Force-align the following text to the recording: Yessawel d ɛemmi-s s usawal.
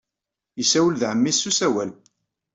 Yessawel 0.59 0.95
d 1.01 1.03
ɛemmi-s 1.11 1.37
s 1.41 1.47
usawal. 1.49 1.91